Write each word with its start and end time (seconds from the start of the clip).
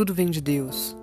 tudo 0.00 0.14
vem 0.14 0.30
de 0.30 0.40
Deus. 0.40 0.96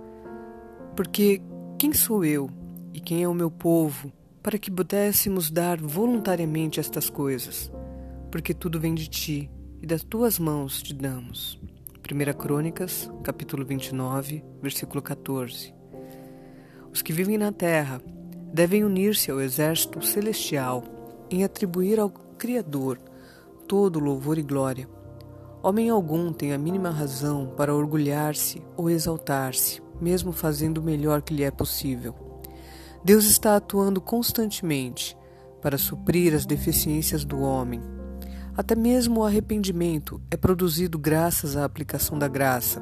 Porque 0.95 1.39
quem 1.77 1.93
sou 1.93 2.25
eu 2.25 2.49
e 2.91 2.99
quem 2.99 3.21
é 3.21 3.27
o 3.27 3.33
meu 3.33 3.51
povo 3.51 4.11
para 4.41 4.57
que 4.57 4.71
pudéssemos 4.71 5.51
dar 5.51 5.79
voluntariamente 5.79 6.79
estas 6.79 7.07
coisas? 7.07 7.71
Porque 8.31 8.55
tudo 8.55 8.79
vem 8.79 8.95
de 8.95 9.07
ti 9.07 9.51
e 9.83 9.85
das 9.85 10.03
tuas 10.03 10.39
mãos 10.39 10.81
te 10.81 10.95
damos. 10.95 11.61
1 12.11 12.33
Crônicas, 12.39 13.07
capítulo 13.23 13.63
29, 13.63 14.43
versículo 14.63 14.99
14. 14.99 15.71
Os 16.91 17.03
que 17.03 17.13
vivem 17.13 17.37
na 17.37 17.51
terra 17.51 18.01
devem 18.51 18.83
unir-se 18.83 19.29
ao 19.29 19.39
exército 19.39 20.03
celestial 20.03 20.83
em 21.29 21.43
atribuir 21.43 21.99
ao 21.99 22.09
Criador 22.09 22.97
todo 23.67 23.99
louvor 23.99 24.39
e 24.39 24.41
glória. 24.41 24.96
Homem 25.63 25.89
algum 25.89 26.31
tem 26.31 26.53
a 26.53 26.57
mínima 26.57 26.89
razão 26.89 27.51
para 27.57 27.75
orgulhar-se 27.75 28.61
ou 28.75 28.89
exaltar-se, 28.89 29.81
mesmo 29.99 30.31
fazendo 30.31 30.77
o 30.77 30.83
melhor 30.83 31.21
que 31.21 31.33
lhe 31.33 31.43
é 31.43 31.49
possível. 31.49 32.13
Deus 33.03 33.25
está 33.25 33.55
atuando 33.55 33.99
constantemente 33.99 35.17
para 35.61 35.77
suprir 35.77 36.33
as 36.33 36.45
deficiências 36.45 37.25
do 37.25 37.39
homem. 37.39 37.81
Até 38.55 38.75
mesmo 38.75 39.21
o 39.21 39.25
arrependimento 39.25 40.21
é 40.29 40.37
produzido 40.37 40.97
graças 40.97 41.57
à 41.57 41.65
aplicação 41.65 42.17
da 42.17 42.27
graça. 42.27 42.81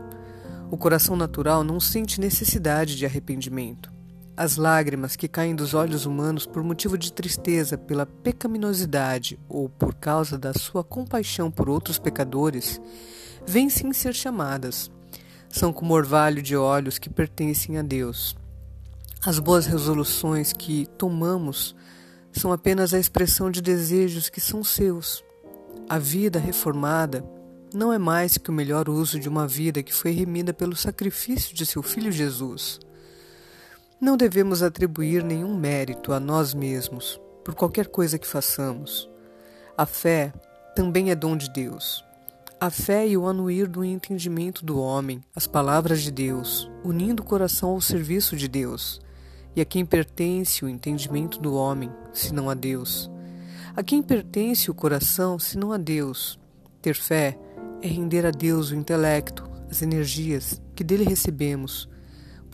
O 0.69 0.77
coração 0.77 1.15
natural 1.15 1.63
não 1.63 1.79
sente 1.79 2.19
necessidade 2.19 2.95
de 2.95 3.05
arrependimento. 3.05 3.94
As 4.37 4.57
lágrimas 4.57 5.15
que 5.15 5.29
caem 5.29 5.55
dos 5.55 5.73
olhos 5.73 6.05
humanos 6.05 6.45
por 6.45 6.61
motivo 6.61 6.97
de 6.97 7.13
tristeza 7.13 7.77
pela 7.77 8.05
pecaminosidade 8.05 9.39
ou 9.47 9.69
por 9.69 9.95
causa 9.95 10.37
da 10.37 10.53
sua 10.53 10.83
compaixão 10.83 11.49
por 11.49 11.69
outros 11.69 11.97
pecadores 11.97 12.81
vêm 13.47 13.69
sim 13.69 13.93
ser 13.93 14.13
chamadas. 14.13 14.91
São 15.47 15.71
como 15.71 15.93
orvalho 15.93 16.41
de 16.41 16.53
olhos 16.53 16.97
que 16.97 17.09
pertencem 17.09 17.77
a 17.77 17.81
Deus. 17.81 18.35
As 19.25 19.39
boas 19.39 19.65
resoluções 19.65 20.51
que 20.51 20.85
tomamos 20.97 21.73
são 22.33 22.51
apenas 22.51 22.93
a 22.93 22.99
expressão 22.99 23.49
de 23.49 23.61
desejos 23.61 24.29
que 24.29 24.41
são 24.41 24.65
seus. 24.65 25.23
A 25.87 25.97
vida 25.97 26.39
reformada 26.39 27.23
não 27.73 27.93
é 27.93 27.97
mais 27.97 28.37
que 28.37 28.49
o 28.49 28.53
melhor 28.53 28.89
uso 28.89 29.17
de 29.17 29.29
uma 29.29 29.47
vida 29.47 29.81
que 29.81 29.93
foi 29.93 30.11
remida 30.11 30.53
pelo 30.53 30.75
sacrifício 30.75 31.55
de 31.55 31.65
seu 31.65 31.81
Filho 31.81 32.11
Jesus. 32.11 32.81
Não 33.99 34.17
devemos 34.17 34.61
atribuir 34.61 35.23
nenhum 35.23 35.55
mérito 35.55 36.11
a 36.11 36.19
nós 36.19 36.53
mesmos 36.53 37.19
por 37.45 37.55
qualquer 37.55 37.87
coisa 37.87 38.19
que 38.19 38.27
façamos. 38.27 39.09
A 39.77 39.85
fé 39.85 40.33
também 40.75 41.11
é 41.11 41.15
dom 41.15 41.37
de 41.37 41.49
Deus. 41.49 42.03
A 42.59 42.69
fé 42.69 43.07
e 43.07 43.15
o 43.15 43.25
anuir 43.25 43.67
do 43.69 43.85
entendimento 43.85 44.65
do 44.65 44.79
homem, 44.79 45.23
as 45.33 45.47
palavras 45.47 46.01
de 46.01 46.11
Deus, 46.11 46.69
unindo 46.83 47.23
o 47.23 47.25
coração 47.25 47.69
ao 47.69 47.79
serviço 47.79 48.35
de 48.35 48.49
Deus. 48.49 48.99
E 49.55 49.61
a 49.61 49.65
quem 49.65 49.85
pertence 49.85 50.65
o 50.65 50.69
entendimento 50.69 51.39
do 51.39 51.53
homem, 51.55 51.89
senão 52.11 52.49
a 52.49 52.53
Deus? 52.53 53.09
A 53.77 53.81
quem 53.81 54.03
pertence 54.03 54.69
o 54.69 54.75
coração, 54.75 55.39
senão 55.39 55.71
a 55.71 55.77
Deus? 55.77 56.37
Ter 56.81 56.95
fé 56.95 57.39
é 57.81 57.87
render 57.87 58.25
a 58.25 58.31
Deus 58.31 58.71
o 58.71 58.75
intelecto, 58.75 59.49
as 59.69 59.81
energias 59.81 60.61
que 60.75 60.83
dele 60.83 61.05
recebemos 61.05 61.87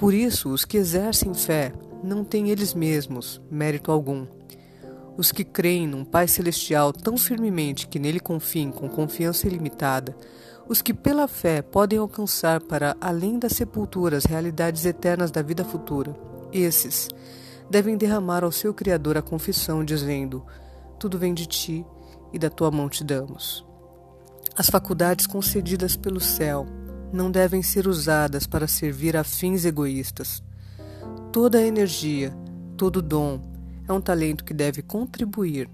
por 0.01 0.15
isso, 0.15 0.49
os 0.49 0.65
que 0.65 0.77
exercem 0.77 1.31
fé 1.31 1.71
não 2.03 2.23
têm 2.23 2.49
eles 2.49 2.73
mesmos 2.73 3.39
mérito 3.51 3.91
algum. 3.91 4.25
Os 5.15 5.31
que 5.31 5.43
creem 5.43 5.87
num 5.87 6.03
Pai 6.03 6.27
Celestial 6.27 6.91
tão 6.91 7.15
firmemente 7.15 7.85
que 7.85 7.99
nele 7.99 8.19
confiem 8.19 8.71
com 8.71 8.89
confiança 8.89 9.45
ilimitada, 9.45 10.17
os 10.67 10.81
que 10.81 10.91
pela 10.91 11.27
fé 11.27 11.61
podem 11.61 11.99
alcançar 11.99 12.61
para 12.61 12.97
além 12.99 13.37
da 13.37 13.47
sepultura 13.47 14.17
as 14.17 14.25
realidades 14.25 14.87
eternas 14.87 15.29
da 15.29 15.43
vida 15.43 15.63
futura, 15.63 16.15
esses 16.51 17.07
devem 17.69 17.95
derramar 17.95 18.43
ao 18.43 18.51
seu 18.51 18.73
Criador 18.73 19.19
a 19.19 19.21
confissão, 19.21 19.85
dizendo: 19.85 20.43
Tudo 20.97 21.19
vem 21.19 21.31
de 21.31 21.45
ti 21.45 21.85
e 22.33 22.39
da 22.39 22.49
tua 22.49 22.71
mão 22.71 22.89
te 22.89 23.03
damos. 23.03 23.63
As 24.57 24.67
faculdades 24.67 25.27
concedidas 25.27 25.95
pelo 25.95 26.19
céu 26.19 26.65
não 27.11 27.29
devem 27.29 27.61
ser 27.61 27.87
usadas 27.87 28.47
para 28.47 28.67
servir 28.67 29.17
a 29.17 29.23
fins 29.23 29.65
egoístas. 29.65 30.43
Toda 31.31 31.57
a 31.57 31.65
energia, 31.65 32.33
todo 32.77 33.01
dom 33.01 33.41
é 33.87 33.93
um 33.93 34.01
talento 34.01 34.43
que 34.43 34.53
deve 34.53 34.81
contribuir 34.81 35.69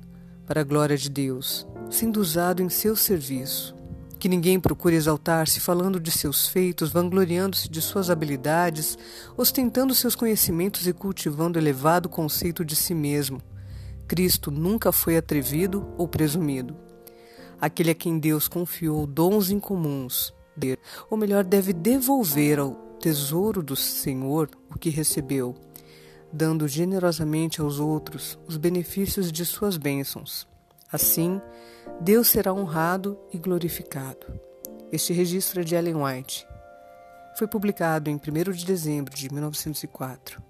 para 0.46 0.62
a 0.62 0.64
glória 0.64 0.98
de 0.98 1.10
Deus, 1.10 1.68
sendo 1.90 2.20
usado 2.20 2.62
em 2.62 2.70
seu 2.70 2.96
serviço. 2.96 3.76
Que 4.18 4.28
ninguém 4.28 4.60
procure 4.60 4.96
exaltar-se 4.96 5.60
falando 5.60 6.00
de 6.00 6.10
seus 6.10 6.48
feitos, 6.48 6.90
vangloriando-se 6.90 7.70
de 7.70 7.82
suas 7.82 8.10
habilidades, 8.10 8.98
ostentando 9.36 9.94
seus 9.94 10.16
conhecimentos 10.16 10.88
e 10.88 10.94
cultivando 10.94 11.60
elevado 11.60 12.10
conceito 12.10 12.66
de 12.66 12.76
si 12.76 12.96
mesmo. 12.96 13.40
Cristo 14.08 14.50
nunca 14.50 14.92
foi 14.92 15.18
atrevido 15.18 15.88
ou 15.98 16.08
presumido. 16.08 16.76
Aquele 17.60 17.92
a 17.92 17.96
quem 17.96 18.18
Deus 18.18 18.48
confiou 18.48 19.06
dons 19.06 19.52
incomuns, 19.52 20.34
ou 21.10 21.18
melhor, 21.18 21.44
deve 21.44 21.74
devolver 21.74 22.60
ao 22.60 22.72
tesouro 23.00 23.62
do 23.62 23.76
Senhor 23.76 24.50
o 24.74 24.78
que 24.78 24.90
recebeu, 24.90 25.56
dando 26.32 26.68
generosamente 26.68 27.62
aos 27.62 27.80
outros 27.80 28.38
os 28.48 28.58
benefícios 28.58 29.32
de 29.32 29.46
suas 29.46 29.78
bênçãos. 29.78 30.48
Assim, 30.92 31.42
Deus 32.02 32.28
será 32.28 32.54
honrado 32.54 33.18
e 33.32 33.38
glorificado. 33.38 34.40
Este 34.92 35.14
registro 35.14 35.62
é 35.62 35.64
de 35.64 35.76
Ellen 35.76 35.96
White. 36.04 36.48
Foi 37.38 37.48
publicado 37.48 38.10
em 38.10 38.16
1 38.16 38.52
de 38.52 38.66
dezembro 38.66 39.14
de 39.16 39.32
1904. 39.32 40.47